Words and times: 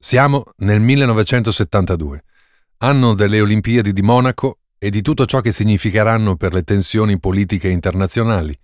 Siamo 0.00 0.44
nel 0.58 0.80
1972, 0.80 2.22
anno 2.78 3.14
delle 3.14 3.40
Olimpiadi 3.40 3.92
di 3.92 4.00
Monaco 4.00 4.60
e 4.78 4.90
di 4.90 5.02
tutto 5.02 5.26
ciò 5.26 5.40
che 5.40 5.50
significheranno 5.50 6.36
per 6.36 6.54
le 6.54 6.62
tensioni 6.62 7.18
politiche 7.18 7.68
internazionali. 7.68 8.56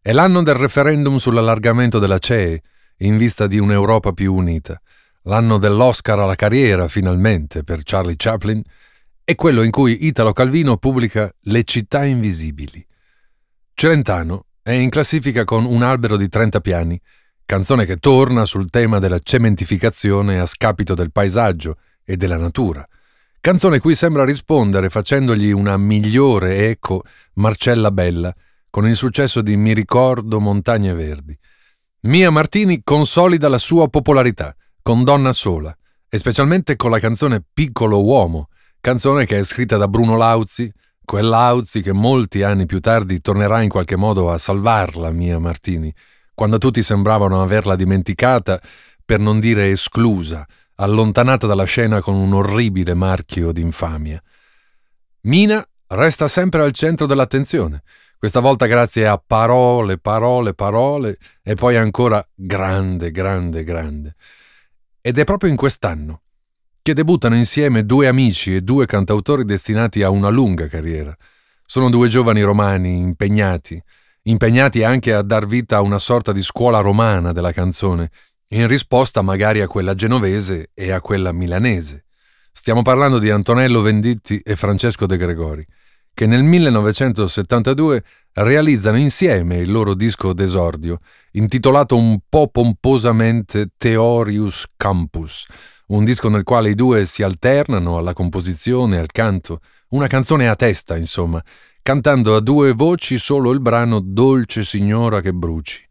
È 0.00 0.10
l'anno 0.10 0.42
del 0.42 0.56
referendum 0.56 1.18
sull'allargamento 1.18 2.00
della 2.00 2.18
CEE 2.18 2.62
in 2.98 3.16
vista 3.16 3.46
di 3.46 3.60
un'Europa 3.60 4.10
più 4.10 4.34
unita, 4.34 4.82
l'anno 5.22 5.58
dell'Oscar 5.58 6.18
alla 6.18 6.34
carriera, 6.34 6.88
finalmente, 6.88 7.62
per 7.62 7.82
Charlie 7.84 8.16
Chaplin, 8.16 8.60
e 9.22 9.36
quello 9.36 9.62
in 9.62 9.70
cui 9.70 10.06
Italo 10.06 10.32
Calvino 10.32 10.78
pubblica 10.78 11.32
Le 11.42 11.62
città 11.62 12.04
invisibili. 12.04 12.84
Celentano 13.72 14.46
è 14.60 14.72
in 14.72 14.90
classifica 14.90 15.44
con 15.44 15.64
Un 15.64 15.82
albero 15.84 16.16
di 16.16 16.28
30 16.28 16.60
piani, 16.60 17.00
canzone 17.52 17.84
che 17.84 17.98
torna 17.98 18.46
sul 18.46 18.70
tema 18.70 18.98
della 18.98 19.18
cementificazione 19.18 20.40
a 20.40 20.46
scapito 20.46 20.94
del 20.94 21.12
paesaggio 21.12 21.76
e 22.02 22.16
della 22.16 22.38
natura. 22.38 22.82
Canzone 23.42 23.78
cui 23.78 23.94
sembra 23.94 24.24
rispondere 24.24 24.88
facendogli 24.88 25.50
una 25.50 25.76
migliore 25.76 26.70
eco 26.70 27.02
Marcella 27.34 27.90
Bella 27.90 28.34
con 28.70 28.88
il 28.88 28.96
successo 28.96 29.42
di 29.42 29.58
Mi 29.58 29.74
ricordo 29.74 30.40
Montagne 30.40 30.94
Verdi. 30.94 31.38
Mia 32.04 32.30
Martini 32.30 32.80
consolida 32.82 33.50
la 33.50 33.58
sua 33.58 33.86
popolarità 33.88 34.56
con 34.80 35.04
Donna 35.04 35.32
Sola 35.32 35.76
e 36.08 36.16
specialmente 36.16 36.74
con 36.76 36.90
la 36.90 37.00
canzone 37.00 37.44
Piccolo 37.52 38.02
Uomo, 38.02 38.48
canzone 38.80 39.26
che 39.26 39.38
è 39.38 39.44
scritta 39.44 39.76
da 39.76 39.88
Bruno 39.88 40.16
Lauzi, 40.16 40.72
quell'Auzi 41.04 41.82
che 41.82 41.92
molti 41.92 42.44
anni 42.44 42.64
più 42.64 42.80
tardi 42.80 43.20
tornerà 43.20 43.60
in 43.60 43.68
qualche 43.68 43.96
modo 43.96 44.30
a 44.30 44.38
salvarla, 44.38 45.10
Mia 45.10 45.38
Martini, 45.38 45.94
quando 46.34 46.58
tutti 46.58 46.82
sembravano 46.82 47.42
averla 47.42 47.76
dimenticata, 47.76 48.60
per 49.04 49.18
non 49.18 49.40
dire 49.40 49.70
esclusa, 49.70 50.46
allontanata 50.76 51.46
dalla 51.46 51.64
scena 51.64 52.00
con 52.00 52.14
un 52.14 52.32
orribile 52.32 52.94
marchio 52.94 53.52
d'infamia. 53.52 54.22
Mina 55.22 55.66
resta 55.88 56.28
sempre 56.28 56.62
al 56.62 56.72
centro 56.72 57.06
dell'attenzione, 57.06 57.82
questa 58.18 58.40
volta 58.40 58.66
grazie 58.66 59.06
a 59.06 59.20
parole, 59.24 59.98
parole, 59.98 60.54
parole 60.54 61.18
e 61.42 61.54
poi 61.54 61.76
ancora 61.76 62.24
grande, 62.34 63.10
grande, 63.10 63.64
grande. 63.64 64.14
Ed 65.00 65.18
è 65.18 65.24
proprio 65.24 65.50
in 65.50 65.56
quest'anno 65.56 66.22
che 66.82 66.94
debuttano 66.94 67.36
insieme 67.36 67.84
due 67.84 68.06
amici 68.06 68.54
e 68.54 68.60
due 68.60 68.86
cantautori 68.86 69.44
destinati 69.44 70.02
a 70.02 70.10
una 70.10 70.28
lunga 70.28 70.66
carriera. 70.66 71.16
Sono 71.64 71.90
due 71.90 72.08
giovani 72.08 72.42
romani 72.42 72.96
impegnati, 72.96 73.82
impegnati 74.24 74.82
anche 74.82 75.12
a 75.12 75.22
dar 75.22 75.46
vita 75.46 75.76
a 75.78 75.82
una 75.82 75.98
sorta 75.98 76.32
di 76.32 76.42
scuola 76.42 76.80
romana 76.80 77.32
della 77.32 77.52
canzone, 77.52 78.10
in 78.50 78.66
risposta 78.66 79.22
magari 79.22 79.60
a 79.60 79.66
quella 79.66 79.94
genovese 79.94 80.70
e 80.74 80.92
a 80.92 81.00
quella 81.00 81.32
milanese. 81.32 82.04
Stiamo 82.52 82.82
parlando 82.82 83.18
di 83.18 83.30
Antonello 83.30 83.80
Venditti 83.80 84.38
e 84.38 84.56
Francesco 84.56 85.06
De 85.06 85.16
Gregori, 85.16 85.66
che 86.14 86.26
nel 86.26 86.42
1972 86.42 88.04
realizzano 88.34 88.98
insieme 88.98 89.56
il 89.56 89.70
loro 89.70 89.94
disco 89.94 90.32
d'esordio, 90.34 90.98
intitolato 91.32 91.96
un 91.96 92.18
po' 92.28 92.48
pomposamente 92.48 93.68
Theorius 93.76 94.66
Campus, 94.76 95.46
un 95.88 96.04
disco 96.04 96.28
nel 96.28 96.42
quale 96.42 96.70
i 96.70 96.74
due 96.74 97.06
si 97.06 97.22
alternano 97.22 97.96
alla 97.96 98.12
composizione 98.12 98.98
al 98.98 99.10
canto, 99.10 99.60
una 99.88 100.06
canzone 100.06 100.48
a 100.48 100.56
testa, 100.56 100.96
insomma, 100.96 101.42
cantando 101.82 102.36
a 102.36 102.40
due 102.40 102.72
voci 102.72 103.18
solo 103.18 103.50
il 103.50 103.60
brano 103.60 104.00
Dolce 104.00 104.62
signora 104.62 105.20
che 105.20 105.32
bruci. 105.32 105.84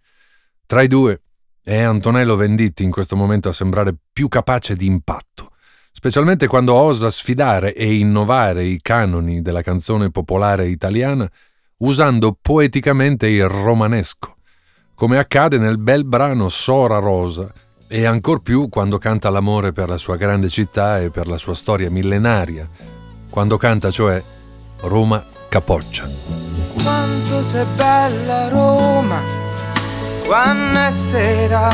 Tra 0.65 0.81
i 0.81 0.87
due 0.87 1.21
è 1.61 1.81
Antonello 1.81 2.37
Venditti 2.37 2.83
in 2.83 2.91
questo 2.91 3.17
momento 3.17 3.49
a 3.49 3.53
sembrare 3.53 3.93
più 4.11 4.29
capace 4.29 4.75
di 4.75 4.85
impatto, 4.85 5.51
specialmente 5.91 6.47
quando 6.47 6.73
osa 6.73 7.09
sfidare 7.09 7.75
e 7.75 7.93
innovare 7.93 8.63
i 8.63 8.79
canoni 8.81 9.41
della 9.41 9.61
canzone 9.61 10.11
popolare 10.11 10.69
italiana 10.69 11.29
usando 11.79 12.37
poeticamente 12.41 13.27
il 13.27 13.49
romanesco, 13.49 14.37
come 14.95 15.17
accade 15.17 15.57
nel 15.57 15.77
bel 15.77 16.05
brano 16.05 16.47
Sora 16.47 16.99
Rosa 16.99 17.51
e 17.89 18.05
ancor 18.05 18.41
più 18.41 18.69
quando 18.69 18.97
canta 18.97 19.29
l'amore 19.29 19.73
per 19.73 19.89
la 19.89 19.97
sua 19.97 20.15
grande 20.15 20.47
città 20.47 21.01
e 21.01 21.09
per 21.09 21.27
la 21.27 21.37
sua 21.37 21.53
storia 21.53 21.91
millenaria, 21.91 22.65
quando 23.29 23.57
canta 23.57 23.91
cioè 23.91 24.23
Roma 24.83 25.39
Capoccia. 25.51 26.09
Quanto 26.81 27.43
sei 27.43 27.65
bella 27.75 28.47
Roma, 28.47 29.21
quando 30.25 30.79
è 30.79 30.91
sera, 30.91 31.69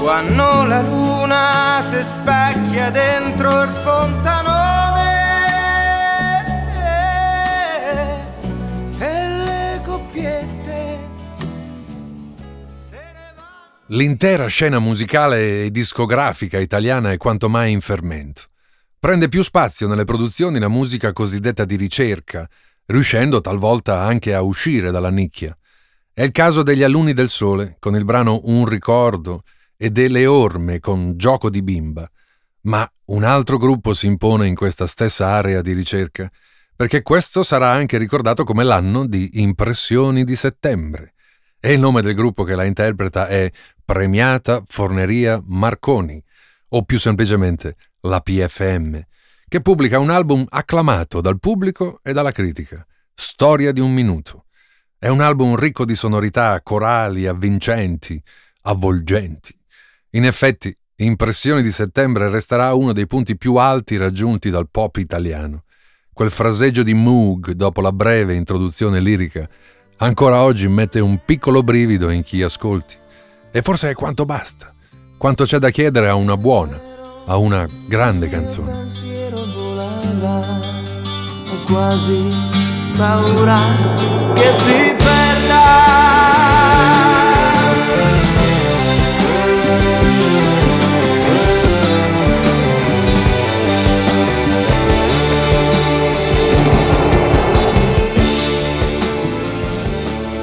quando 0.00 0.62
la 0.62 0.80
luna 0.82 1.82
si 1.84 2.00
specchia 2.04 2.90
dentro 2.90 3.62
il 3.64 3.70
fontanone 3.70 5.02
e 9.00 9.26
le 9.26 9.80
coppiette 9.82 10.98
se 12.88 12.94
ne 13.12 13.32
vanno. 13.34 13.86
L'intera 13.88 14.46
scena 14.46 14.78
musicale 14.78 15.64
e 15.64 15.72
discografica 15.72 16.60
italiana 16.60 17.10
è 17.10 17.16
quanto 17.16 17.48
mai 17.48 17.72
in 17.72 17.80
fermento. 17.80 18.42
Prende 19.04 19.28
più 19.28 19.42
spazio 19.42 19.86
nelle 19.86 20.04
produzioni 20.04 20.58
la 20.58 20.68
musica 20.68 21.12
cosiddetta 21.12 21.66
di 21.66 21.76
ricerca, 21.76 22.48
riuscendo 22.86 23.42
talvolta 23.42 24.00
anche 24.00 24.32
a 24.32 24.40
uscire 24.40 24.90
dalla 24.90 25.10
nicchia. 25.10 25.54
È 26.10 26.22
il 26.22 26.32
caso 26.32 26.62
degli 26.62 26.82
Alunni 26.82 27.12
del 27.12 27.28
Sole, 27.28 27.76
con 27.80 27.96
il 27.96 28.06
brano 28.06 28.40
Un 28.44 28.64
ricordo, 28.64 29.42
e 29.76 29.90
delle 29.90 30.24
Orme 30.24 30.80
con 30.80 31.18
Gioco 31.18 31.50
di 31.50 31.60
bimba. 31.62 32.10
Ma 32.62 32.90
un 33.08 33.24
altro 33.24 33.58
gruppo 33.58 33.92
si 33.92 34.06
impone 34.06 34.46
in 34.46 34.54
questa 34.54 34.86
stessa 34.86 35.26
area 35.26 35.60
di 35.60 35.74
ricerca, 35.74 36.26
perché 36.74 37.02
questo 37.02 37.42
sarà 37.42 37.70
anche 37.72 37.98
ricordato 37.98 38.42
come 38.42 38.64
l'anno 38.64 39.06
di 39.06 39.42
Impressioni 39.42 40.24
di 40.24 40.34
settembre. 40.34 41.12
E 41.60 41.74
il 41.74 41.78
nome 41.78 42.00
del 42.00 42.14
gruppo 42.14 42.42
che 42.42 42.54
la 42.54 42.64
interpreta 42.64 43.26
è 43.26 43.52
Premiata 43.84 44.62
Forneria 44.64 45.42
Marconi, 45.44 46.24
o 46.68 46.84
più 46.84 46.98
semplicemente 46.98 47.76
la 48.04 48.20
PFM, 48.20 48.98
che 49.46 49.60
pubblica 49.60 49.98
un 49.98 50.10
album 50.10 50.44
acclamato 50.48 51.20
dal 51.20 51.38
pubblico 51.38 52.00
e 52.02 52.12
dalla 52.12 52.32
critica, 52.32 52.86
Storia 53.12 53.72
di 53.72 53.80
un 53.80 53.92
minuto. 53.92 54.46
È 54.98 55.08
un 55.08 55.20
album 55.20 55.56
ricco 55.56 55.84
di 55.84 55.94
sonorità 55.94 56.60
corali, 56.62 57.26
avvincenti, 57.26 58.20
avvolgenti. 58.62 59.56
In 60.10 60.24
effetti, 60.24 60.76
Impressioni 60.98 61.60
di 61.60 61.72
settembre 61.72 62.28
resterà 62.28 62.72
uno 62.74 62.92
dei 62.92 63.08
punti 63.08 63.36
più 63.36 63.56
alti 63.56 63.96
raggiunti 63.96 64.48
dal 64.48 64.68
pop 64.70 64.96
italiano. 64.98 65.64
Quel 66.12 66.30
fraseggio 66.30 66.84
di 66.84 66.94
Moog 66.94 67.50
dopo 67.50 67.80
la 67.80 67.90
breve 67.90 68.34
introduzione 68.34 69.00
lirica 69.00 69.48
ancora 69.96 70.42
oggi 70.42 70.68
mette 70.68 71.00
un 71.00 71.20
piccolo 71.24 71.64
brivido 71.64 72.10
in 72.10 72.22
chi 72.22 72.44
ascolti. 72.44 72.94
E 73.50 73.60
forse 73.60 73.90
è 73.90 73.94
quanto 73.94 74.24
basta, 74.24 74.72
quanto 75.16 75.42
c'è 75.42 75.58
da 75.58 75.70
chiedere 75.70 76.08
a 76.08 76.14
una 76.14 76.36
buona, 76.36 76.80
a 77.26 77.36
una 77.36 77.66
grande 77.86 78.28
canzone. 78.28 78.70
pensiero 78.72 79.44
volava, 79.54 80.40
ho 80.40 81.64
quasi 81.66 82.32
paura 82.96 83.58
che 84.34 84.52
si 84.52 84.94
perda. 84.96 85.22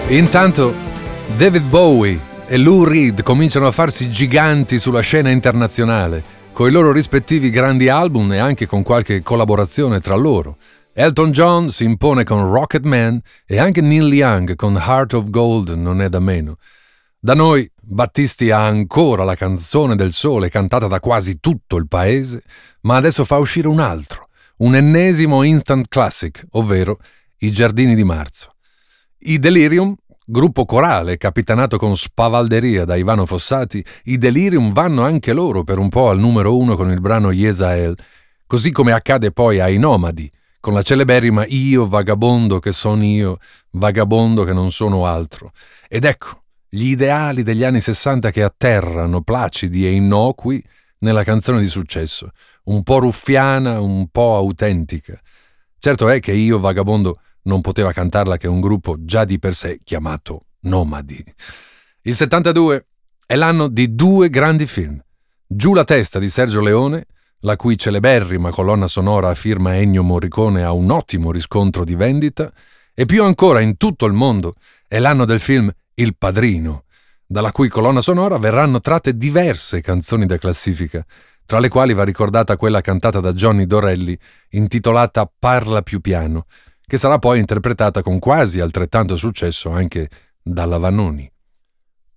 Intanto 0.08 0.74
David 1.38 1.64
Bowie 1.64 2.20
e 2.46 2.58
Lou 2.58 2.84
Reed 2.84 3.24
cominciano 3.24 3.66
a 3.68 3.72
farsi 3.72 4.10
giganti 4.10 4.78
sulla 4.78 5.00
scena 5.00 5.30
internazionale, 5.30 6.41
con 6.62 6.70
i 6.70 6.74
loro 6.74 6.92
rispettivi 6.92 7.50
grandi 7.50 7.90
album 7.90 8.34
e 8.34 8.38
anche 8.38 8.68
con 8.68 8.84
qualche 8.84 9.24
collaborazione 9.24 10.00
tra 10.00 10.14
loro. 10.14 10.58
Elton 10.94 11.32
John 11.32 11.72
si 11.72 11.86
impone 11.86 12.24
con 12.24 12.52
Rocket 12.52 12.84
Man 12.84 13.20
e 13.48 13.58
anche 13.58 13.82
Neil 13.82 14.14
Young 14.14 14.56
con 14.56 14.76
Heart 14.76 15.14
of 15.14 15.30
Gold 15.32 15.70
non 15.70 16.04
è 16.04 16.10
da 16.10 16.20
meno. 16.20 16.58
Da 17.20 17.34
noi 17.34 17.68
Battisti 17.82 18.52
ha 18.52 18.64
ancora 18.64 19.24
la 19.24 19.34
canzone 19.34 19.96
del 19.96 20.14
sole 20.14 20.52
cantata 20.52 20.86
da 20.86 21.00
quasi 21.00 21.40
tutto 21.40 21.78
il 21.78 21.88
paese, 21.88 22.44
ma 22.82 22.96
adesso 22.96 23.26
fa 23.26 23.40
uscire 23.40 23.68
un 23.68 23.80
altro, 23.80 24.28
un 24.58 24.76
ennesimo 24.76 25.42
instant 25.42 25.88
classic, 25.88 26.46
ovvero 26.52 27.00
I 27.40 27.52
giardini 27.52 27.96
di 27.96 28.04
marzo. 28.04 28.54
I 29.22 29.40
Delirium, 29.40 29.96
gruppo 30.32 30.64
corale 30.64 31.18
capitanato 31.18 31.78
con 31.78 31.98
spavalderia 31.98 32.86
da 32.86 32.96
Ivano 32.96 33.26
Fossati, 33.26 33.84
i 34.06 34.18
Delirium 34.18 34.72
vanno 34.72 35.04
anche 35.04 35.34
loro 35.34 35.66
per 35.66 35.78
un 35.78 35.90
po' 35.90 36.08
al 36.08 36.20
numero 36.20 36.58
uno 36.58 36.78
con 36.78 36.90
il 36.90 37.02
brano 37.02 37.32
Yesael, 37.32 37.98
così 38.48 38.72
come 38.72 38.94
accade 38.94 39.34
poi 39.34 39.60
ai 39.60 39.78
Nomadi, 39.78 40.32
con 40.62 40.74
la 40.74 40.84
celeberrima 40.84 41.46
Io 41.48 41.86
vagabondo 41.86 42.60
che 42.60 42.72
son 42.72 43.04
io, 43.04 43.40
vagabondo 43.72 44.46
che 44.46 44.54
non 44.54 44.72
sono 44.72 45.06
altro. 45.06 45.52
Ed 45.90 46.06
ecco, 46.06 46.44
gli 46.70 46.92
ideali 46.92 47.44
degli 47.44 47.66
anni 47.66 47.82
60 47.82 48.32
che 48.32 48.42
atterrano 48.42 49.24
placidi 49.24 49.86
e 49.86 49.92
innocui 49.92 50.64
nella 51.00 51.26
canzone 51.26 51.60
di 51.60 51.68
successo, 51.68 52.30
un 52.66 52.84
po' 52.84 53.00
ruffiana, 53.00 53.82
un 53.82 54.08
po' 54.08 54.38
autentica. 54.38 55.20
Certo 55.78 56.08
è 56.08 56.22
che 56.22 56.32
io, 56.32 56.58
vagabondo, 56.62 57.16
non 57.44 57.62
poteva 57.62 57.92
cantarla 57.92 58.38
che 58.38 58.48
un 58.48 58.60
gruppo 58.60 58.96
già 59.00 59.26
di 59.26 59.40
per 59.40 59.54
sé 59.56 59.80
chiamato 59.84 60.46
Nomadi. 60.62 61.24
Il 62.02 62.16
72 62.16 62.86
è 63.26 63.36
l'anno 63.36 63.68
di 63.68 63.96
due 63.96 64.30
grandi 64.30 64.68
film. 64.68 65.02
Giù 65.48 65.74
la 65.74 65.84
testa 65.84 66.20
di 66.20 66.30
Sergio 66.30 66.62
Leone, 66.62 67.06
la 67.40 67.56
cui 67.56 67.78
celeberrima 67.78 68.52
colonna 68.52 68.88
sonora 68.88 69.30
a 69.30 69.36
firma 69.36 69.76
Ennio 69.76 70.04
Morricone 70.04 70.64
ha 70.64 70.72
un 70.72 70.92
ottimo 70.92 71.32
riscontro 71.32 71.84
di 71.84 71.96
vendita, 71.96 72.52
e 72.94 73.06
più 73.06 73.24
ancora 73.24 73.62
in 73.62 73.78
tutto 73.78 74.06
il 74.06 74.14
mondo 74.14 74.54
è 74.88 75.00
l'anno 75.00 75.26
del 75.26 75.40
film 75.40 75.72
Il 75.96 76.16
Padrino, 76.18 76.84
dalla 77.26 77.52
cui 77.52 77.70
colonna 77.70 78.02
sonora 78.02 78.38
verranno 78.38 78.80
tratte 78.80 79.16
diverse 79.16 79.82
canzoni 79.82 80.26
da 80.26 80.38
classifica, 80.38 81.06
tra 81.46 81.60
le 81.60 81.70
quali 81.70 81.94
va 81.94 82.04
ricordata 82.04 82.58
quella 82.58 82.82
cantata 82.82 83.20
da 83.20 83.34
Johnny 83.34 83.66
Dorelli, 83.66 84.18
intitolata 84.50 85.32
Parla 85.40 85.82
più 85.82 86.00
piano, 86.00 86.46
che 86.92 86.98
sarà 86.98 87.20
poi 87.20 87.40
interpretata 87.40 88.02
con 88.02 88.20
quasi 88.20 88.60
altrettanto 88.60 89.16
successo 89.16 89.70
anche 89.70 90.10
dalla 90.42 90.78
Vanoni. 90.78 91.32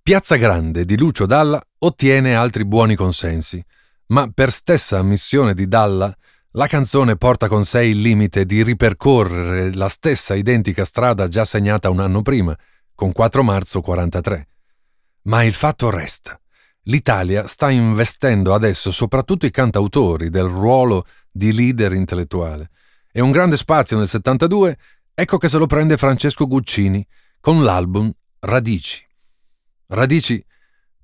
Piazza 0.03 0.35
Grande 0.35 0.83
di 0.83 0.97
Lucio 0.97 1.25
Dalla 1.25 1.65
ottiene 1.77 2.35
altri 2.35 2.65
buoni 2.65 2.93
consensi, 2.93 3.63
ma 4.07 4.29
per 4.33 4.51
stessa 4.51 4.97
ammissione 4.97 5.53
di 5.53 5.69
Dalla, 5.69 6.13
la 6.51 6.67
canzone 6.67 7.15
porta 7.15 7.47
con 7.47 7.63
sé 7.63 7.85
il 7.85 8.01
limite 8.01 8.43
di 8.43 8.63
ripercorrere 8.63 9.73
la 9.73 9.87
stessa 9.87 10.35
identica 10.35 10.83
strada 10.83 11.29
già 11.29 11.45
segnata 11.45 11.89
un 11.89 12.01
anno 12.01 12.21
prima, 12.21 12.53
con 12.93 13.13
4 13.13 13.43
marzo 13.43 13.79
43. 13.79 14.47
Ma 15.21 15.45
il 15.45 15.53
fatto 15.53 15.89
resta. 15.89 16.37
L'Italia 16.87 17.47
sta 17.47 17.69
investendo 17.69 18.53
adesso 18.53 18.91
soprattutto 18.91 19.45
i 19.45 19.51
cantautori 19.51 20.29
del 20.29 20.47
ruolo 20.47 21.05
di 21.31 21.53
leader 21.53 21.93
intellettuale 21.93 22.71
e 23.17 23.21
un 23.21 23.31
grande 23.31 23.55
spazio 23.55 23.97
nel 23.97 24.09
72, 24.09 24.77
ecco 25.13 25.37
che 25.37 25.47
se 25.47 25.57
lo 25.57 25.67
prende 25.67 25.95
Francesco 25.95 26.47
Guccini 26.47 27.07
con 27.39 27.63
l'album 27.63 28.11
Radici. 28.39 29.07
Radici 29.87 30.45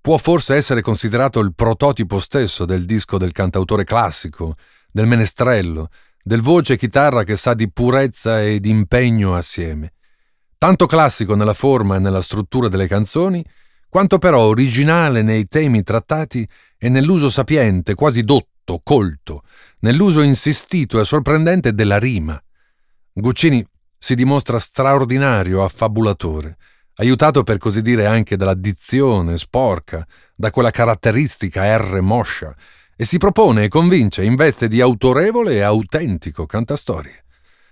può 0.01 0.17
forse 0.17 0.55
essere 0.55 0.81
considerato 0.81 1.39
il 1.39 1.55
prototipo 1.55 2.19
stesso 2.19 2.65
del 2.65 2.85
disco 2.85 3.17
del 3.17 3.31
cantautore 3.31 3.85
classico, 3.85 4.55
del 4.91 5.07
menestrello, 5.07 5.87
del 6.21 6.41
voce 6.41 6.73
e 6.73 6.77
chitarra 6.77 7.23
che 7.23 7.37
sa 7.37 7.53
di 7.53 7.71
purezza 7.71 8.41
e 8.41 8.59
di 8.59 8.69
impegno 8.69 9.33
assieme. 9.33 9.93
Tanto 10.57 10.87
classico 10.87 11.33
nella 11.35 11.53
forma 11.53 11.95
e 11.95 11.99
nella 11.99 12.21
struttura 12.21 12.67
delle 12.67 12.89
canzoni, 12.89 13.41
quanto 13.87 14.17
però 14.17 14.41
originale 14.41 15.21
nei 15.21 15.47
temi 15.47 15.81
trattati 15.81 16.45
e 16.77 16.89
nell'uso 16.89 17.29
sapiente, 17.29 17.95
quasi 17.95 18.21
dotto 18.23 18.50
corretto, 18.63 18.81
colto, 18.83 19.43
nell'uso 19.79 20.21
insistito 20.21 20.99
e 20.99 21.05
sorprendente 21.05 21.73
della 21.73 21.97
rima. 21.97 22.41
Guccini 23.13 23.65
si 23.97 24.15
dimostra 24.15 24.59
straordinario 24.59 25.63
affabulatore, 25.63 26.57
aiutato 26.95 27.43
per 27.43 27.57
così 27.57 27.81
dire 27.81 28.05
anche 28.05 28.35
dalla 28.35 28.53
dizione 28.53 29.37
sporca, 29.37 30.05
da 30.35 30.49
quella 30.49 30.71
caratteristica 30.71 31.77
R 31.77 31.99
moscia, 32.01 32.55
e 32.95 33.05
si 33.05 33.17
propone 33.17 33.63
e 33.63 33.67
convince 33.67 34.23
in 34.23 34.35
veste 34.35 34.67
di 34.67 34.79
autorevole 34.79 35.55
e 35.55 35.61
autentico 35.61 36.45
cantastorie. 36.45 37.25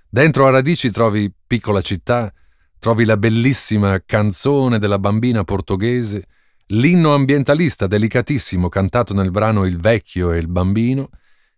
Dentro 0.09 0.47
a 0.47 0.49
radici 0.49 0.89
trovi 0.89 1.31
Piccola 1.45 1.81
città, 1.81 2.33
trovi 2.79 3.05
la 3.05 3.17
bellissima 3.17 4.01
canzone 4.03 4.79
della 4.79 4.97
bambina 4.97 5.43
portoghese, 5.43 6.25
l'inno 6.71 7.13
ambientalista 7.13 7.87
delicatissimo 7.87 8.69
cantato 8.69 9.13
nel 9.13 9.31
brano 9.31 9.65
Il 9.65 9.79
vecchio 9.79 10.31
e 10.31 10.37
il 10.37 10.47
bambino, 10.47 11.09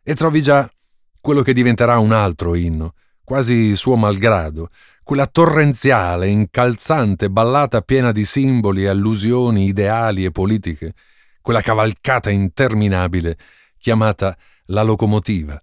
e 0.04 0.16
trovi 0.16 0.42
già 0.42 0.70
quello 1.20 1.42
che 1.42 1.54
diventerà 1.54 2.00
un 2.00 2.12
altro 2.12 2.56
inno, 2.56 2.94
quasi 3.24 3.76
suo 3.76 3.96
malgrado, 3.96 4.70
quella 5.04 5.28
torrenziale, 5.28 6.28
incalzante 6.28 7.30
ballata 7.30 7.82
piena 7.82 8.12
di 8.12 8.26
simboli, 8.26 8.88
allusioni, 8.88 9.68
ideali 9.68 10.26
e 10.26 10.32
politiche, 10.32 10.94
quella 11.42 11.62
cavalcata 11.62 12.30
interminabile 12.30 13.38
chiamata 13.78 14.38
La 14.66 14.84
locomotiva. 14.84 15.62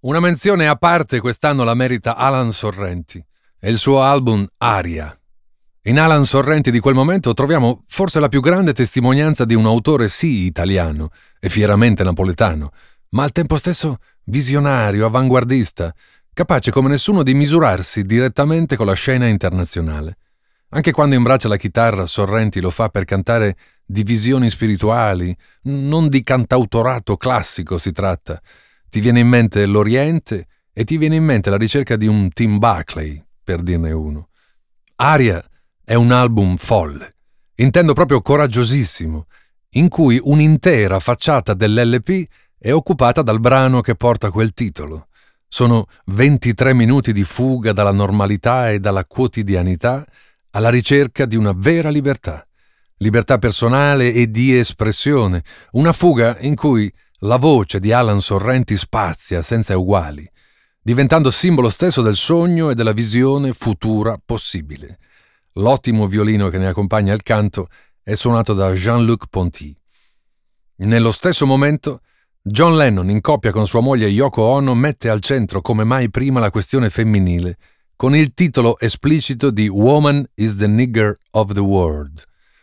Una 0.00 0.20
menzione 0.20 0.68
a 0.68 0.76
parte 0.76 1.20
quest'anno 1.20 1.64
la 1.64 1.74
merita 1.74 2.16
Alan 2.16 2.52
Sorrenti 2.52 3.24
e 3.58 3.70
il 3.70 3.78
suo 3.78 4.02
album 4.02 4.46
Aria, 4.58 5.18
in 5.88 5.98
Alan 5.98 6.26
Sorrenti 6.26 6.70
di 6.70 6.80
quel 6.80 6.94
momento 6.94 7.32
troviamo 7.32 7.82
forse 7.86 8.20
la 8.20 8.28
più 8.28 8.42
grande 8.42 8.74
testimonianza 8.74 9.46
di 9.46 9.54
un 9.54 9.64
autore 9.64 10.08
sì 10.08 10.44
italiano 10.44 11.08
e 11.40 11.48
fieramente 11.48 12.04
napoletano, 12.04 12.72
ma 13.10 13.22
al 13.22 13.32
tempo 13.32 13.56
stesso 13.56 13.96
visionario, 14.24 15.06
avanguardista, 15.06 15.94
capace 16.34 16.70
come 16.70 16.90
nessuno 16.90 17.22
di 17.22 17.32
misurarsi 17.32 18.04
direttamente 18.04 18.76
con 18.76 18.84
la 18.84 18.92
scena 18.92 19.28
internazionale. 19.28 20.18
Anche 20.70 20.92
quando 20.92 21.14
imbraccia 21.14 21.48
la 21.48 21.56
chitarra, 21.56 22.04
Sorrenti 22.04 22.60
lo 22.60 22.70
fa 22.70 22.90
per 22.90 23.06
cantare 23.06 23.56
di 23.86 24.02
visioni 24.02 24.50
spirituali, 24.50 25.34
non 25.62 26.10
di 26.10 26.22
cantautorato 26.22 27.16
classico 27.16 27.78
si 27.78 27.92
tratta. 27.92 28.38
Ti 28.90 29.00
viene 29.00 29.20
in 29.20 29.28
mente 29.28 29.64
l'Oriente 29.64 30.48
e 30.70 30.84
ti 30.84 30.98
viene 30.98 31.16
in 31.16 31.24
mente 31.24 31.48
la 31.48 31.56
ricerca 31.56 31.96
di 31.96 32.06
un 32.06 32.28
Tim 32.28 32.58
Buckley, 32.58 33.24
per 33.42 33.62
dirne 33.62 33.92
uno. 33.92 34.28
Aria 34.96 35.42
è 35.88 35.94
un 35.94 36.12
album 36.12 36.58
folle, 36.58 37.14
intendo 37.54 37.94
proprio 37.94 38.20
coraggiosissimo, 38.20 39.24
in 39.70 39.88
cui 39.88 40.20
un'intera 40.22 41.00
facciata 41.00 41.54
dell'LP 41.54 42.26
è 42.58 42.74
occupata 42.74 43.22
dal 43.22 43.40
brano 43.40 43.80
che 43.80 43.94
porta 43.94 44.30
quel 44.30 44.52
titolo. 44.52 45.06
Sono 45.48 45.86
23 46.08 46.74
minuti 46.74 47.14
di 47.14 47.24
fuga 47.24 47.72
dalla 47.72 47.90
normalità 47.90 48.70
e 48.70 48.80
dalla 48.80 49.06
quotidianità 49.06 50.04
alla 50.50 50.68
ricerca 50.68 51.24
di 51.24 51.36
una 51.36 51.54
vera 51.56 51.88
libertà, 51.88 52.46
libertà 52.98 53.38
personale 53.38 54.12
e 54.12 54.30
di 54.30 54.58
espressione, 54.58 55.42
una 55.70 55.94
fuga 55.94 56.36
in 56.40 56.54
cui 56.54 56.92
la 57.20 57.36
voce 57.36 57.80
di 57.80 57.92
Alan 57.92 58.20
Sorrenti 58.20 58.76
spazia 58.76 59.40
senza 59.40 59.78
uguali, 59.78 60.30
diventando 60.82 61.30
simbolo 61.30 61.70
stesso 61.70 62.02
del 62.02 62.16
sogno 62.16 62.68
e 62.68 62.74
della 62.74 62.92
visione 62.92 63.54
futura 63.54 64.20
possibile. 64.22 64.98
L'ottimo 65.58 66.06
violino 66.06 66.50
che 66.50 66.58
ne 66.58 66.68
accompagna 66.68 67.12
il 67.12 67.22
canto 67.22 67.68
è 68.00 68.14
suonato 68.14 68.52
da 68.54 68.70
Jean-Luc 68.72 69.24
Ponty. 69.28 69.74
Nello 70.76 71.10
stesso 71.10 71.46
momento, 71.46 72.00
John 72.40 72.76
Lennon, 72.76 73.10
in 73.10 73.20
coppia 73.20 73.50
con 73.50 73.66
sua 73.66 73.80
moglie 73.80 74.06
Yoko 74.06 74.42
Ono, 74.42 74.74
mette 74.74 75.08
al 75.08 75.18
centro 75.20 75.60
come 75.60 75.82
mai 75.82 76.10
prima 76.10 76.38
la 76.38 76.52
questione 76.52 76.90
femminile, 76.90 77.56
con 77.96 78.14
il 78.14 78.34
titolo 78.34 78.78
esplicito 78.78 79.50
di 79.50 79.66
Woman 79.66 80.24
is 80.34 80.54
the 80.54 80.68
Nigger 80.68 81.16
of 81.32 81.52
the 81.52 81.60
World, 81.60 82.22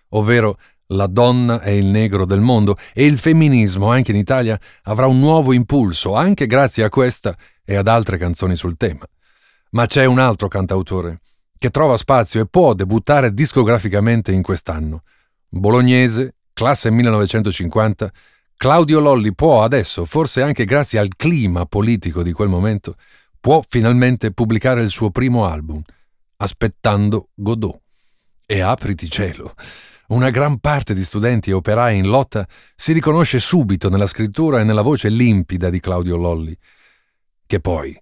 ovvero 0.09 0.57
La 0.89 1.07
donna 1.07 1.59
è 1.59 1.71
il 1.71 1.87
negro 1.87 2.25
del 2.25 2.39
mondo 2.39 2.77
e 2.93 3.05
il 3.05 3.17
femminismo, 3.17 3.91
anche 3.91 4.11
in 4.11 4.17
Italia, 4.17 4.57
avrà 4.83 5.07
un 5.07 5.19
nuovo 5.19 5.51
impulso, 5.51 6.13
anche 6.13 6.45
grazie 6.45 6.83
a 6.83 6.89
questa 6.89 7.35
e 7.65 7.75
ad 7.75 7.89
altre 7.89 8.17
canzoni 8.17 8.55
sul 8.55 8.77
tema. 8.77 9.05
Ma 9.71 9.85
c'è 9.85 10.05
un 10.05 10.19
altro 10.19 10.47
cantautore 10.47 11.19
che 11.57 11.69
trova 11.69 11.97
spazio 11.97 12.41
e 12.41 12.47
può 12.47 12.73
debuttare 12.73 13.33
discograficamente 13.33 14.31
in 14.31 14.41
quest'anno. 14.41 15.03
Bolognese, 15.49 16.35
classe 16.53 16.91
1950, 16.91 18.11
Claudio 18.57 18.99
Lolli 18.99 19.33
può 19.33 19.63
adesso, 19.63 20.05
forse 20.05 20.41
anche 20.41 20.65
grazie 20.65 20.99
al 20.99 21.09
clima 21.15 21.65
politico 21.65 22.23
di 22.23 22.31
quel 22.31 22.47
momento, 22.47 22.95
può 23.39 23.61
finalmente 23.67 24.31
pubblicare 24.31 24.81
il 24.81 24.89
suo 24.89 25.11
primo 25.11 25.45
album, 25.45 25.81
Aspettando 26.37 27.29
Godot. 27.33 27.79
E 28.45 28.59
apriti 28.59 29.09
cielo. 29.09 29.53
Una 30.07 30.29
gran 30.29 30.59
parte 30.59 30.93
di 30.93 31.03
studenti 31.03 31.49
e 31.49 31.53
operai 31.53 31.97
in 31.97 32.07
lotta 32.07 32.47
si 32.75 32.93
riconosce 32.93 33.39
subito 33.39 33.89
nella 33.89 34.05
scrittura 34.05 34.59
e 34.59 34.63
nella 34.63 34.83
voce 34.83 35.09
limpida 35.09 35.69
di 35.69 35.79
Claudio 35.79 36.15
Lolli, 36.15 36.55
che 37.45 37.59
poi, 37.59 37.99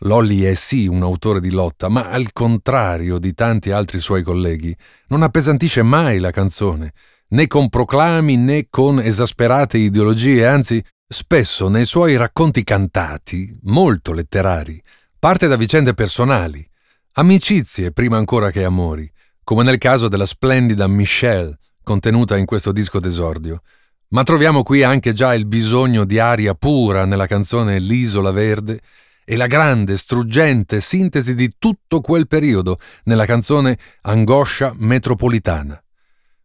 Lolli 0.00 0.42
è 0.42 0.54
sì 0.54 0.86
un 0.86 1.02
autore 1.02 1.40
di 1.40 1.50
lotta, 1.50 1.88
ma 1.88 2.08
al 2.08 2.32
contrario 2.32 3.18
di 3.18 3.32
tanti 3.32 3.70
altri 3.70 3.98
suoi 3.98 4.22
colleghi, 4.22 4.76
non 5.08 5.22
appesantisce 5.22 5.82
mai 5.82 6.18
la 6.18 6.30
canzone, 6.30 6.92
né 7.28 7.46
con 7.46 7.68
proclami 7.68 8.36
né 8.36 8.66
con 8.68 9.00
esasperate 9.00 9.78
ideologie, 9.78 10.46
anzi, 10.46 10.84
spesso 11.08 11.68
nei 11.68 11.86
suoi 11.86 12.16
racconti 12.16 12.62
cantati, 12.62 13.50
molto 13.62 14.12
letterari, 14.12 14.80
parte 15.18 15.46
da 15.48 15.56
vicende 15.56 15.94
personali, 15.94 16.68
amicizie 17.12 17.92
prima 17.92 18.18
ancora 18.18 18.50
che 18.50 18.64
amori, 18.64 19.10
come 19.42 19.62
nel 19.62 19.78
caso 19.78 20.08
della 20.08 20.26
splendida 20.26 20.86
Michelle, 20.86 21.56
contenuta 21.82 22.36
in 22.36 22.44
questo 22.44 22.72
disco 22.72 23.00
d'esordio. 23.00 23.62
Ma 24.08 24.22
troviamo 24.24 24.62
qui 24.62 24.82
anche 24.82 25.12
già 25.12 25.34
il 25.34 25.46
bisogno 25.46 26.04
di 26.04 26.18
aria 26.18 26.54
pura 26.54 27.04
nella 27.06 27.26
canzone 27.26 27.78
L'isola 27.78 28.30
verde, 28.30 28.80
e 29.28 29.34
la 29.34 29.48
grande, 29.48 29.96
struggente 29.96 30.80
sintesi 30.80 31.34
di 31.34 31.56
tutto 31.58 32.00
quel 32.00 32.28
periodo 32.28 32.78
nella 33.04 33.26
canzone 33.26 33.76
Angoscia 34.02 34.72
metropolitana. 34.76 35.82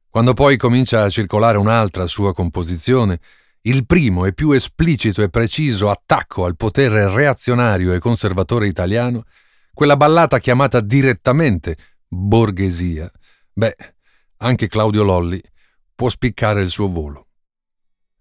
Quando 0.10 0.34
poi 0.34 0.58
comincia 0.58 1.04
a 1.04 1.10
circolare 1.10 1.60
un'altra 1.60 2.08
sua 2.08 2.34
composizione, 2.34 3.20
il 3.62 3.86
primo 3.86 4.26
e 4.26 4.34
più 4.34 4.50
esplicito 4.50 5.22
e 5.22 5.30
preciso 5.30 5.92
attacco 5.92 6.44
al 6.44 6.58
potere 6.58 7.08
reazionario 7.08 7.94
e 7.94 8.00
conservatore 8.00 8.66
italiano, 8.66 9.26
quella 9.72 9.96
ballata 9.96 10.40
chiamata 10.40 10.82
direttamente 10.82 11.78
borghesia, 12.08 13.10
beh, 13.54 13.76
anche 14.38 14.68
Claudio 14.68 15.04
Lolli 15.04 15.40
può 15.94 16.10
spiccare 16.10 16.62
il 16.62 16.70
suo 16.70 16.90
volo. 16.90 17.28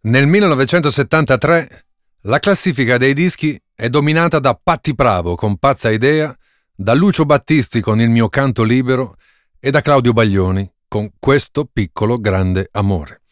Nel 0.03 0.27
1973 0.27 1.87
la 2.23 2.39
classifica 2.39 2.99
dei 2.99 3.15
dischi 3.15 3.59
è 3.75 3.89
dominata 3.89 4.39
da 4.39 4.55
Patti 4.55 4.95
Pravo 4.95 5.37
con 5.37 5.57
Pazza 5.57 5.91
Idea, 5.91 6.37
da 6.75 6.93
Lucio 6.93 7.25
Battisti 7.25 7.81
con 7.81 7.99
Il 7.99 8.11
mio 8.11 8.29
canto 8.29 8.63
libero 8.63 9.17
e 9.59 9.71
da 9.71 9.81
Claudio 9.81 10.13
Baglioni 10.13 10.71
con 10.87 11.11
Questo 11.19 11.69
piccolo 11.73 12.19
grande 12.19 12.69
amore. 12.73 13.23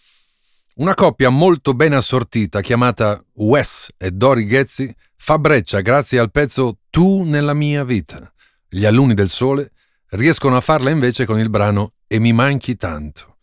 Una 0.76 0.94
coppia 0.94 1.28
molto 1.28 1.74
ben 1.74 1.92
assortita 1.92 2.60
chiamata 2.60 3.22
Wes 3.34 3.90
e 3.98 4.12
Dori 4.12 4.46
Ghezzi 4.46 4.94
fa 5.16 5.38
breccia 5.38 5.80
grazie 5.80 6.18
al 6.18 6.30
pezzo 6.30 6.78
Tu 6.88 7.24
nella 7.24 7.52
mia 7.52 7.84
vita. 7.84 8.32
Gli 8.68 8.86
alunni 8.86 9.14
del 9.14 9.28
sole 9.28 9.72
riescono 10.10 10.56
a 10.56 10.60
farla 10.62 10.90
invece 10.90 11.26
con 11.26 11.38
il 11.38 11.50
brano 11.50 11.92
E 12.06 12.18
mi 12.18 12.32
manchi 12.32 12.76
tanto. 12.76 13.36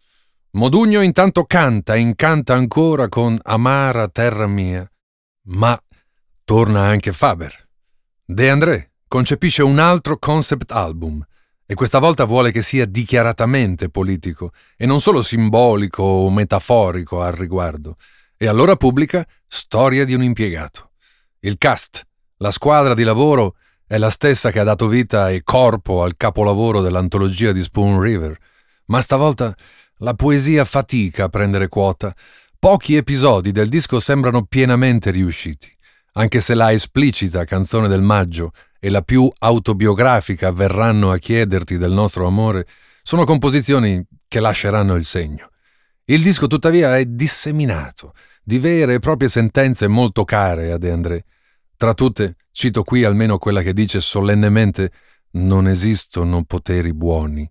Modugno 0.51 1.01
intanto 1.01 1.43
canta 1.43 1.93
e 1.93 1.99
incanta 1.99 2.55
ancora 2.55 3.09
con 3.09 3.37
Amara 3.43 4.07
terra 4.07 4.47
mia, 4.47 4.89
ma 5.45 5.79
torna 6.43 6.81
anche 6.81 7.11
Faber. 7.11 7.67
De 8.25 8.49
André 8.49 8.91
concepisce 9.07 9.63
un 9.63 9.79
altro 9.79 10.17
concept 10.17 10.71
album 10.71 11.23
e 11.65 11.73
questa 11.73 11.99
volta 11.99 12.25
vuole 12.25 12.51
che 12.51 12.61
sia 12.61 12.85
dichiaratamente 12.85 13.89
politico 13.89 14.51
e 14.77 14.85
non 14.85 15.01
solo 15.01 15.21
simbolico 15.21 16.03
o 16.03 16.29
metaforico 16.29 17.21
al 17.21 17.33
riguardo. 17.33 17.97
E 18.37 18.47
allora 18.47 18.75
pubblica 18.75 19.25
Storia 19.47 20.05
di 20.05 20.13
un 20.13 20.21
impiegato. 20.21 20.91
Il 21.39 21.57
cast, 21.57 22.05
la 22.37 22.51
squadra 22.51 22.93
di 22.93 23.03
lavoro 23.03 23.55
è 23.87 23.97
la 23.97 24.09
stessa 24.09 24.51
che 24.51 24.59
ha 24.59 24.63
dato 24.63 24.87
vita 24.87 25.29
e 25.29 25.43
corpo 25.43 26.03
al 26.03 26.17
capolavoro 26.17 26.81
dell'antologia 26.81 27.51
di 27.51 27.61
Spoon 27.61 28.01
River, 28.01 28.37
ma 28.87 28.99
stavolta 29.01 29.55
la 29.99 30.13
poesia 30.13 30.65
fatica 30.65 31.25
a 31.25 31.29
prendere 31.29 31.67
quota. 31.67 32.13
Pochi 32.65 32.95
episodi 32.95 33.51
del 33.51 33.69
disco 33.69 33.99
sembrano 33.99 34.43
pienamente 34.43 35.11
riusciti, 35.11 35.71
anche 36.13 36.41
se 36.41 36.55
la 36.55 36.71
esplicita 36.71 37.45
canzone 37.45 37.87
del 37.87 38.01
maggio 38.01 38.53
e 38.79 38.89
la 38.89 39.03
più 39.03 39.31
autobiografica 39.37 40.51
verranno 40.51 41.11
a 41.11 41.19
chiederti 41.19 41.77
del 41.77 41.91
nostro 41.91 42.25
amore 42.25 42.65
sono 43.03 43.23
composizioni 43.23 44.03
che 44.27 44.39
lasceranno 44.39 44.95
il 44.95 45.03
segno. 45.03 45.51
Il 46.05 46.23
disco 46.23 46.47
tuttavia 46.47 46.97
è 46.97 47.05
disseminato 47.05 48.13
di 48.43 48.57
vere 48.57 48.95
e 48.95 48.99
proprie 48.99 49.29
sentenze 49.29 49.87
molto 49.87 50.23
care 50.23 50.71
a 50.71 50.79
De 50.79 50.89
André. 50.89 51.25
Tra 51.77 51.93
tutte 51.93 52.37
cito 52.49 52.81
qui 52.81 53.03
almeno 53.03 53.37
quella 53.37 53.61
che 53.61 53.73
dice 53.73 54.01
solennemente 54.01 54.91
non 55.33 55.67
esistono 55.67 56.43
poteri 56.45 56.95
buoni, 56.95 57.47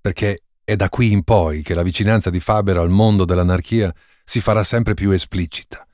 perché 0.00 0.42
è 0.62 0.76
da 0.76 0.88
qui 0.88 1.10
in 1.10 1.24
poi 1.24 1.62
che 1.62 1.74
la 1.74 1.82
vicinanza 1.82 2.30
di 2.30 2.38
Faber 2.38 2.76
al 2.76 2.90
mondo 2.90 3.24
dell'anarchia 3.24 3.92
si 4.28 4.42
farà 4.42 4.62
sempre 4.62 4.92
più 4.92 5.10
esplicita. 5.10 5.86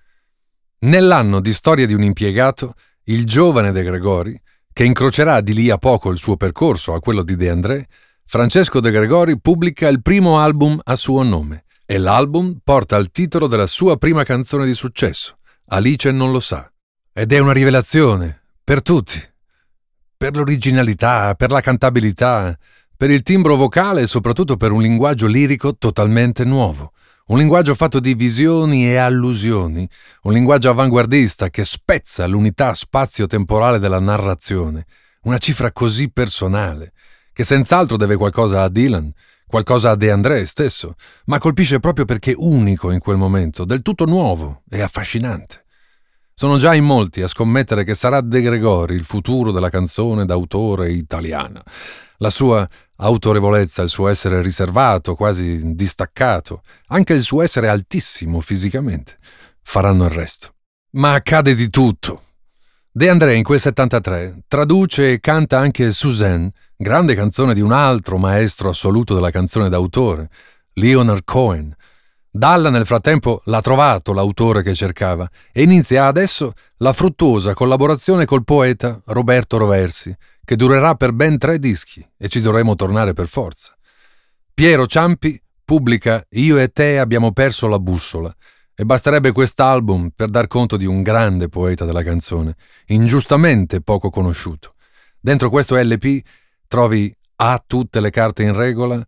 Nell'anno 0.81 1.39
di 1.39 1.53
storia 1.53 1.87
di 1.87 1.95
un 1.95 2.03
impiegato, 2.03 2.75
il 3.05 3.25
giovane 3.27 3.71
De 3.71 3.85
Gregori, 3.85 4.37
che 4.73 4.83
incrocerà 4.83 5.41
di 5.41 5.55
lì 5.55 5.71
a 5.71 5.79
poco 5.79 6.11
il 6.11 6.19
suo 6.19 6.37
percorso 6.37 6.95
a 6.95 7.01
quello 7.01 7.23
di 7.23 7.37
De 7.37 7.49
André, 7.49 7.87
Francesco 8.25 8.81
De 8.81 8.91
Gregori 8.91 9.39
pubblica 9.39 9.87
il 9.87 10.03
primo 10.03 10.41
album 10.41 10.81
a 10.83 10.97
suo 10.97 11.23
nome 11.23 11.63
e 11.87 11.97
l'album 11.97 12.59
porta 12.65 12.97
il 12.97 13.13
titolo 13.13 13.47
della 13.47 13.69
sua 13.69 13.99
prima 13.99 14.25
canzone 14.25 14.67
di 14.67 14.75
successo, 14.75 15.39
Alice 15.67 16.11
non 16.11 16.33
lo 16.33 16.41
sa. 16.41 16.69
Ed 17.13 17.33
è 17.33 17.39
una 17.39 17.53
rivelazione 17.53 18.47
per 18.65 18.83
tutti, 18.83 19.23
per 20.17 20.35
l'originalità, 20.35 21.37
per 21.37 21.53
la 21.53 21.61
cantabilità, 21.61 22.59
per 22.97 23.11
il 23.11 23.23
timbro 23.23 23.55
vocale 23.55 24.01
e 24.01 24.07
soprattutto 24.09 24.57
per 24.57 24.73
un 24.73 24.83
linguaggio 24.83 25.29
lirico 25.29 25.77
totalmente 25.77 26.43
nuovo. 26.45 26.94
Un 27.27 27.39
linguaggio 27.39 27.75
fatto 27.75 28.01
di 28.01 28.13
visioni 28.13 28.87
e 28.87 28.97
allusioni, 28.97 29.89
un 30.25 30.33
linguaggio 30.35 30.69
avanguardista 30.69 31.49
che 31.49 31.65
spezza 31.65 32.27
l'unità 32.27 32.75
spazio-temporale 32.75 33.79
della 33.79 33.99
narrazione, 33.99 34.85
una 35.23 35.39
cifra 35.39 35.73
così 35.73 36.11
personale, 36.11 36.93
che 37.33 37.43
senz'altro 37.43 37.97
deve 37.97 38.17
qualcosa 38.17 38.61
a 38.61 38.69
Dylan, 38.69 39.11
qualcosa 39.47 39.93
a 39.93 39.95
De 39.97 40.11
André 40.11 40.45
stesso, 40.45 40.97
ma 41.25 41.39
colpisce 41.39 41.81
proprio 41.81 42.05
perché 42.05 42.35
unico 42.37 42.91
in 42.91 42.99
quel 42.99 43.17
momento, 43.17 43.65
del 43.65 43.81
tutto 43.81 44.05
nuovo 44.05 44.61
e 44.69 44.83
affascinante. 44.83 45.65
Sono 46.35 46.59
già 46.59 46.75
in 46.75 46.85
molti 46.85 47.23
a 47.23 47.29
scommettere 47.29 47.85
che 47.85 47.95
sarà 47.95 48.21
De 48.21 48.43
Gregori 48.43 48.97
il 48.97 49.05
futuro 49.05 49.51
della 49.51 49.71
canzone 49.71 50.27
d'autore 50.27 50.93
italiana. 50.93 51.63
La 52.19 52.29
sua 52.29 52.69
autorevolezza, 53.05 53.83
il 53.83 53.89
suo 53.89 54.09
essere 54.09 54.41
riservato, 54.43 55.15
quasi 55.15 55.75
distaccato, 55.75 56.63
anche 56.89 57.13
il 57.13 57.23
suo 57.23 57.43
essere 57.43 57.69
altissimo 57.69 58.41
fisicamente, 58.41 59.17
faranno 59.63 60.05
il 60.05 60.11
resto. 60.11 60.55
Ma 60.93 61.13
accade 61.13 61.55
di 61.55 61.69
tutto. 61.69 62.23
De 62.91 63.09
André 63.09 63.35
in 63.35 63.43
quel 63.43 63.61
73 63.61 64.45
traduce 64.47 65.13
e 65.13 65.21
canta 65.21 65.59
anche 65.59 65.93
Suzanne, 65.93 66.53
grande 66.77 67.15
canzone 67.15 67.53
di 67.53 67.61
un 67.61 67.73
altro 67.73 68.17
maestro 68.17 68.69
assoluto 68.69 69.15
della 69.15 69.33
canzone 69.33 69.69
d'autore, 69.69 70.29
Leonard 70.75 71.25
Cohen. 71.25 71.75
Dalla 72.31 72.71
nel 72.71 72.87
frattempo 72.87 73.43
l'ha 73.45 73.61
trovato 73.61 74.13
l'autore 74.13 74.63
che 74.63 74.75
cercava 74.75 75.29
e 75.53 75.63
inizia 75.63 76.07
adesso 76.07 76.53
la 76.79 76.93
fruttuosa 76.93 77.55
collaborazione 77.55 78.25
col 78.25 78.45
poeta 78.45 79.01
Roberto 79.07 79.57
Roversi, 79.57 80.17
che 80.45 80.57
durerà 80.57 80.95
per 80.95 81.13
ben 81.13 81.39
tre 81.39 81.59
dischi 81.59 82.07
e 82.17 82.29
ci 82.29 82.41
dovremo 82.41 82.75
tornare 82.75 83.13
per 83.13 83.29
forza. 83.29 83.77
Piero 84.53 84.87
Ciampi 84.87 85.41
pubblica 85.65 86.25
Io 86.31 86.59
e 86.59 86.69
te 86.69 86.99
abbiamo 86.99 87.33
perso 87.33 87.67
la 87.67 87.79
bussola 87.79 88.35
e 88.77 88.85
basterebbe 88.85 89.33
quest'album 89.33 90.11
per 90.15 90.29
dar 90.29 90.47
conto 90.47 90.77
di 90.77 90.85
un 90.85 91.03
grande 91.03 91.49
poeta 91.49 91.85
della 91.85 92.03
canzone, 92.03 92.55
ingiustamente 92.87 93.81
poco 93.81 94.11
conosciuto. 94.11 94.75
Dentro 95.19 95.49
questo 95.49 95.77
LP 95.77 96.21
trovi 96.69 97.15
Ha 97.37 97.63
tutte 97.67 98.01
le 98.01 98.11
carte 98.11 98.43
in 98.43 98.55
regola, 98.55 99.05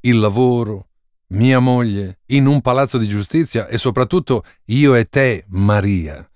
Il 0.00 0.18
lavoro, 0.18 0.86
Mia 1.28 1.58
moglie, 1.58 2.20
In 2.26 2.46
un 2.46 2.60
palazzo 2.60 2.96
di 2.96 3.06
giustizia 3.06 3.66
e 3.66 3.76
soprattutto 3.76 4.44
Io 4.66 4.94
e 4.94 5.04
te, 5.04 5.44
Maria. 5.48 6.26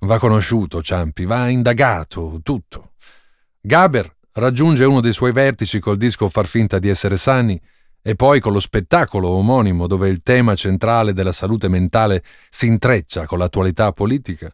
Va 0.00 0.18
conosciuto 0.18 0.80
Ciampi, 0.80 1.26
va 1.26 1.48
indagato, 1.48 2.40
tutto. 2.42 2.89
Gaber 3.62 4.16
raggiunge 4.32 4.84
uno 4.84 5.00
dei 5.00 5.12
suoi 5.12 5.32
vertici 5.32 5.80
col 5.80 5.98
disco 5.98 6.30
Far 6.30 6.46
finta 6.46 6.78
di 6.78 6.88
essere 6.88 7.18
sani 7.18 7.60
e 8.00 8.14
poi 8.14 8.40
con 8.40 8.54
lo 8.54 8.58
spettacolo 8.58 9.28
omonimo 9.28 9.86
dove 9.86 10.08
il 10.08 10.22
tema 10.22 10.54
centrale 10.54 11.12
della 11.12 11.32
salute 11.32 11.68
mentale 11.68 12.24
si 12.48 12.66
intreccia 12.66 13.26
con 13.26 13.38
l'attualità 13.38 13.92
politica. 13.92 14.50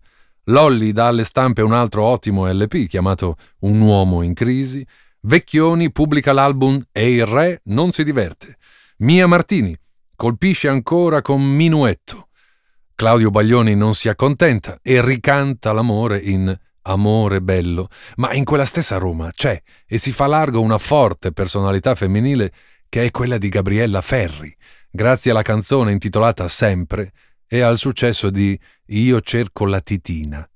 Lolli 0.46 0.90
dà 0.90 1.06
alle 1.06 1.22
stampe 1.22 1.62
un 1.62 1.72
altro 1.72 2.02
ottimo 2.02 2.50
LP 2.50 2.88
chiamato 2.88 3.36
Un 3.60 3.80
uomo 3.80 4.22
in 4.22 4.34
crisi. 4.34 4.84
Vecchioni 5.20 5.92
pubblica 5.92 6.32
l'album 6.32 6.80
E 6.90 7.14
il 7.14 7.26
re 7.26 7.60
non 7.66 7.92
si 7.92 8.02
diverte. 8.02 8.56
Mia 8.98 9.28
Martini 9.28 9.76
colpisce 10.16 10.66
ancora 10.66 11.22
con 11.22 11.42
Minuetto. 11.42 12.26
Claudio 12.96 13.30
Baglioni 13.30 13.76
non 13.76 13.94
si 13.94 14.08
accontenta 14.08 14.80
e 14.82 15.00
ricanta 15.00 15.72
l'amore 15.72 16.18
in 16.18 16.58
amore 16.87 17.43
bello, 17.43 17.88
ma 18.16 18.33
in 18.35 18.45
quella 18.45 18.64
stessa 18.64 18.99
Roma 18.99 19.31
c'è 19.31 19.61
e 19.87 19.99
si 19.99 20.12
fa 20.12 20.26
largo 20.26 20.61
una 20.61 20.78
forte 20.78 21.33
personalità 21.33 21.95
femminile 21.95 22.52
che 22.88 23.05
è 23.05 23.11
quella 23.11 23.38
di 23.38 23.49
Gabriella 23.49 24.00
Ferri, 24.00 24.55
grazie 24.90 25.31
alla 25.31 25.43
canzone 25.43 25.93
intitolata 25.93 26.49
Sempre 26.49 27.12
e 27.47 27.61
al 27.61 27.78
successo 27.78 28.31
di 28.31 28.59
Io 28.87 29.21
cerco 29.21 29.66
la 29.66 29.81
titina. 29.81 30.49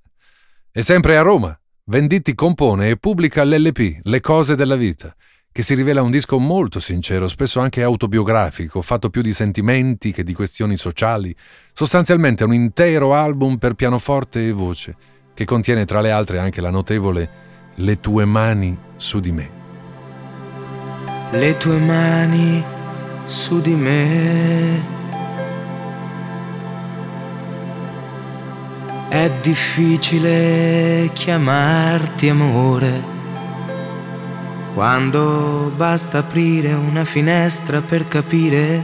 E 0.72 0.82
sempre 0.82 1.16
a 1.16 1.22
Roma, 1.22 1.54
Venditti 1.84 2.34
compone 2.34 2.90
e 2.90 2.96
pubblica 2.96 3.42
l'LP 3.42 3.98
Le 4.04 4.20
cose 4.20 4.54
della 4.54 4.76
vita, 4.76 5.12
che 5.50 5.62
si 5.62 5.74
rivela 5.74 6.02
un 6.02 6.12
disco 6.12 6.38
molto 6.38 6.78
sincero, 6.78 7.26
spesso 7.26 7.58
anche 7.58 7.82
autobiografico, 7.82 8.80
fatto 8.80 9.10
più 9.10 9.22
di 9.22 9.32
sentimenti 9.32 10.12
che 10.12 10.22
di 10.22 10.32
questioni 10.32 10.76
sociali, 10.76 11.34
sostanzialmente 11.72 12.44
un 12.44 12.54
intero 12.54 13.14
album 13.14 13.56
per 13.56 13.74
pianoforte 13.74 14.46
e 14.46 14.52
voce 14.52 14.96
che 15.40 15.46
contiene 15.46 15.86
tra 15.86 16.02
le 16.02 16.10
altre 16.10 16.38
anche 16.38 16.60
la 16.60 16.68
notevole 16.68 17.26
Le 17.76 17.98
tue 17.98 18.26
mani 18.26 18.76
su 18.96 19.20
di 19.20 19.32
me. 19.32 19.48
Le 21.30 21.56
tue 21.56 21.78
mani 21.78 22.62
su 23.24 23.58
di 23.62 23.74
me. 23.74 24.84
È 29.08 29.30
difficile 29.40 31.08
chiamarti 31.14 32.28
amore 32.28 33.02
quando 34.74 35.72
basta 35.74 36.18
aprire 36.18 36.74
una 36.74 37.06
finestra 37.06 37.80
per 37.80 38.06
capire 38.06 38.82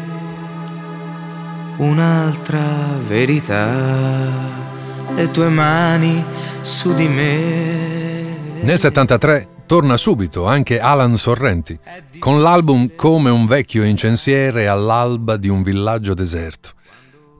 un'altra 1.76 2.64
verità, 3.06 4.64
le 5.14 5.30
tue 5.30 5.48
mani 5.48 6.25
su 6.60 6.94
di 6.94 7.06
me. 7.08 8.36
Nel 8.60 8.78
73 8.78 9.48
torna 9.66 9.96
subito 9.96 10.46
anche 10.46 10.78
Alan 10.78 11.16
Sorrenti, 11.16 11.78
con 12.18 12.40
l'album 12.40 12.94
Come 12.94 13.30
un 13.30 13.46
vecchio 13.46 13.84
incensiere 13.84 14.68
all'alba 14.68 15.36
di 15.36 15.48
un 15.48 15.62
villaggio 15.62 16.14
deserto. 16.14 16.70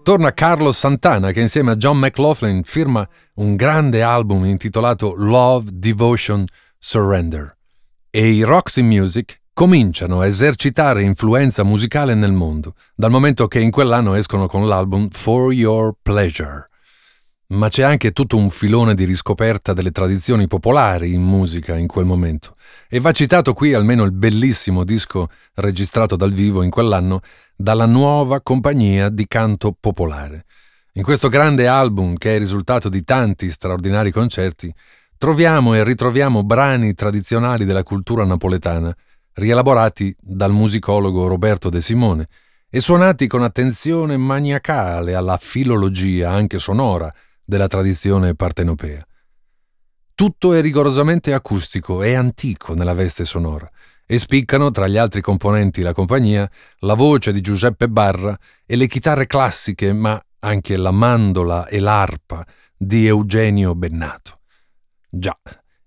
Torna 0.02 0.32
Carlos 0.32 0.78
Santana 0.78 1.32
che 1.32 1.40
insieme 1.40 1.73
a 1.73 1.76
John 1.76 1.99
McLaughlin 1.99 2.62
firma 2.62 3.06
un 3.35 3.56
grande 3.56 4.02
album 4.02 4.44
intitolato 4.44 5.14
Love, 5.16 5.70
Devotion, 5.73 6.44
Surrender. 6.78 7.56
E 8.11 8.28
i 8.28 8.42
Roxy 8.42 8.82
Music 8.82 9.40
cominciano 9.52 10.20
a 10.20 10.26
esercitare 10.26 11.02
influenza 11.02 11.64
musicale 11.64 12.14
nel 12.14 12.32
mondo, 12.32 12.75
dal 12.94 13.11
momento 13.11 13.49
che 13.49 13.58
in 13.58 13.70
quell'anno 13.70 14.14
escono 14.14 14.46
con 14.46 14.68
l'album 14.68 15.08
For 15.11 15.52
Your 15.52 15.94
Pleasure. 16.00 16.68
Ma 17.49 17.69
c'è 17.69 17.85
anche 17.85 18.11
tutto 18.11 18.37
un 18.37 18.50
filone 18.50 18.97
di 18.97 19.05
riscoperta 19.05 19.73
delle 19.73 19.93
tradizioni 19.93 20.49
popolari 20.49 21.12
in 21.12 21.23
musica 21.23 21.76
in 21.76 21.87
quel 21.87 22.05
momento. 22.05 22.53
E 22.88 22.99
va 22.99 23.12
citato 23.12 23.53
qui 23.53 23.73
almeno 23.73 24.03
il 24.03 24.11
bellissimo 24.11 24.83
disco 24.83 25.29
registrato 25.55 26.17
dal 26.17 26.33
vivo 26.33 26.62
in 26.62 26.71
quell'anno 26.71 27.21
dalla 27.55 27.87
nuova 27.87 28.41
compagnia 28.41 29.11
di 29.11 29.29
canto 29.29 29.76
popolare. 29.79 30.45
In 30.95 31.05
questo 31.05 31.29
grande 31.29 31.69
album, 31.69 32.17
che 32.17 32.31
è 32.31 32.35
il 32.35 32.41
risultato 32.41 32.88
di 32.88 33.05
tanti 33.05 33.49
straordinari 33.49 34.11
concerti, 34.11 34.75
troviamo 35.17 35.75
e 35.75 35.85
ritroviamo 35.85 36.43
brani 36.43 36.95
tradizionali 36.95 37.65
della 37.65 37.85
cultura 37.85 38.25
napoletana, 38.25 38.93
rielaborati 39.35 40.15
dal 40.19 40.53
musicologo 40.53 41.29
Roberto 41.29 41.69
De 41.69 41.81
Simone 41.81 42.26
e 42.69 42.81
suonati 42.81 43.29
con 43.29 43.45
attenzione 43.45 44.17
maniacale 44.17 45.15
alla 45.15 45.37
filologia, 45.37 46.31
anche 46.31 46.59
sonora, 46.59 47.12
della 47.47 47.69
tradizione 47.69 48.35
partenopea. 48.35 49.00
Tutto 50.15 50.53
è 50.53 50.61
rigorosamente 50.61 51.33
acustico 51.33 52.03
e 52.03 52.15
antico 52.15 52.75
nella 52.75 52.95
veste 52.95 53.25
sonora 53.25 53.71
e 54.05 54.19
spiccano 54.19 54.71
tra 54.71 54.87
gli 54.87 54.97
altri 54.97 55.21
componenti 55.21 55.83
la 55.83 55.93
compagnia 55.93 56.49
la 56.81 56.95
voce 56.95 57.33
di 57.33 57.41
Giuseppe 57.41 57.88
Barra 57.88 58.38
e 58.65 58.76
le 58.76 58.87
chitarre 58.87 59.26
classiche, 59.26 59.93
ma 59.93 60.21
anche 60.41 60.76
la 60.76 60.91
mandola 60.91 61.67
e 61.67 61.81
l'arpa 61.81 62.47
di 62.76 63.07
Eugenio 63.07 63.75
Bennato. 63.75 64.41
Già, 65.09 65.37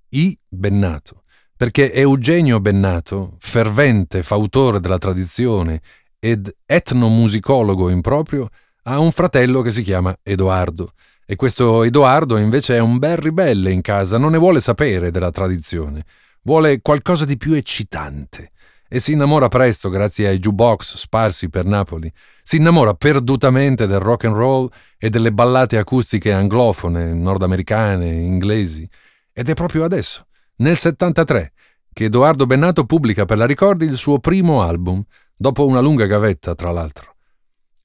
I 0.10 0.38
Bennato, 0.48 1.24
perché 1.56 1.92
Eugenio 1.94 2.60
Bennato, 2.60 3.36
fervente 3.40 4.24
fautore 4.24 4.80
della 4.80 4.98
tradizione 4.98 5.82
ed 6.20 6.54
etnomusicologo 6.66 7.90
in 7.90 8.02
proprio, 8.02 8.48
ha 8.84 9.00
un 9.00 9.12
fratello 9.12 9.62
che 9.62 9.72
si 9.72 9.84
chiama 9.84 10.18
Edoardo, 10.24 10.92
e 11.32 11.36
questo 11.36 11.84
Edoardo 11.84 12.38
invece 12.38 12.76
è 12.76 12.80
un 12.80 12.98
bel 12.98 13.16
ribelle 13.16 13.70
in 13.70 13.82
casa, 13.82 14.18
non 14.18 14.32
ne 14.32 14.40
vuole 14.40 14.60
sapere 14.60 15.12
della 15.12 15.30
tradizione, 15.30 16.04
vuole 16.42 16.82
qualcosa 16.82 17.24
di 17.24 17.38
più 17.38 17.54
eccitante 17.54 18.50
e 18.88 18.98
si 18.98 19.12
innamora 19.12 19.48
presto 19.48 19.90
grazie 19.90 20.28
ai 20.28 20.40
jukebox 20.40 20.96
sparsi 20.96 21.52
per 21.52 21.66
Napoli. 21.66 22.12
Si 22.42 22.56
innamora 22.56 22.96
perdutamente 22.96 23.86
del 23.86 24.00
rock 24.00 24.26
and 24.26 24.34
roll 24.34 24.72
e 24.98 25.12
delle 25.12 25.32
ballate 25.32 25.78
acustiche 25.78 26.34
anglofone, 26.34 27.14
nordamericane, 27.14 28.10
inglesi. 28.12 28.90
Ed 29.32 29.50
è 29.50 29.54
proprio 29.54 29.84
adesso, 29.84 30.26
nel 30.56 30.78
73, 30.78 31.54
che 31.94 32.06
Edoardo 32.06 32.48
Bennato 32.48 32.86
pubblica 32.86 33.26
per 33.26 33.38
la 33.38 33.46
Ricordi 33.46 33.86
il 33.86 33.98
suo 33.98 34.18
primo 34.18 34.64
album, 34.64 35.04
dopo 35.36 35.68
una 35.68 35.80
lunga 35.80 36.08
gavetta, 36.08 36.56
tra 36.56 36.72
l'altro. 36.72 37.14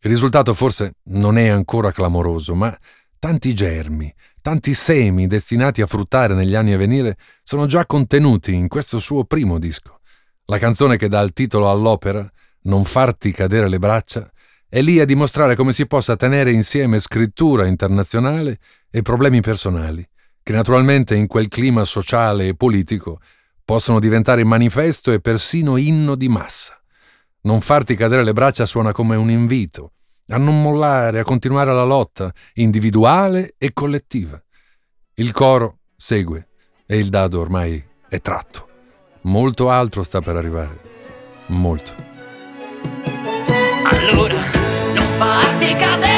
Il 0.00 0.08
risultato 0.08 0.54
forse 0.54 0.94
non 1.08 1.36
è 1.36 1.48
ancora 1.48 1.92
clamoroso, 1.92 2.54
ma 2.54 2.74
tanti 3.24 3.54
germi, 3.54 4.14
tanti 4.42 4.74
semi 4.74 5.26
destinati 5.26 5.80
a 5.80 5.86
fruttare 5.86 6.34
negli 6.34 6.54
anni 6.54 6.74
a 6.74 6.76
venire 6.76 7.16
sono 7.42 7.64
già 7.64 7.86
contenuti 7.86 8.52
in 8.52 8.68
questo 8.68 8.98
suo 8.98 9.24
primo 9.24 9.58
disco. 9.58 10.00
La 10.44 10.58
canzone 10.58 10.98
che 10.98 11.08
dà 11.08 11.22
il 11.22 11.32
titolo 11.32 11.70
all'opera, 11.70 12.30
Non 12.64 12.84
farti 12.84 13.32
cadere 13.32 13.70
le 13.70 13.78
braccia, 13.78 14.30
è 14.68 14.82
lì 14.82 15.00
a 15.00 15.06
dimostrare 15.06 15.56
come 15.56 15.72
si 15.72 15.86
possa 15.86 16.16
tenere 16.16 16.52
insieme 16.52 16.98
scrittura 16.98 17.66
internazionale 17.66 18.58
e 18.90 19.00
problemi 19.00 19.40
personali 19.40 20.06
che 20.42 20.52
naturalmente 20.52 21.14
in 21.14 21.26
quel 21.26 21.48
clima 21.48 21.86
sociale 21.86 22.48
e 22.48 22.54
politico 22.54 23.20
possono 23.64 24.00
diventare 24.00 24.44
manifesto 24.44 25.12
e 25.12 25.20
persino 25.20 25.78
inno 25.78 26.14
di 26.14 26.28
massa. 26.28 26.78
Non 27.44 27.62
farti 27.62 27.96
cadere 27.96 28.22
le 28.22 28.34
braccia 28.34 28.66
suona 28.66 28.92
come 28.92 29.16
un 29.16 29.30
invito 29.30 29.92
a 30.28 30.36
non 30.36 30.60
mollare, 30.60 31.20
a 31.20 31.24
continuare 31.24 31.72
la 31.72 31.84
lotta 31.84 32.32
individuale 32.54 33.54
e 33.58 33.72
collettiva. 33.72 34.40
Il 35.14 35.32
coro 35.32 35.78
segue 35.96 36.48
e 36.86 36.96
il 36.98 37.08
dado 37.08 37.40
ormai 37.40 37.82
è 38.08 38.20
tratto. 38.20 38.68
Molto 39.22 39.70
altro 39.70 40.02
sta 40.02 40.20
per 40.20 40.36
arrivare. 40.36 40.92
Molto. 41.46 41.92
Allora, 43.84 44.40
non 44.94 45.06
farti 45.16 45.74
cadere. 45.76 46.13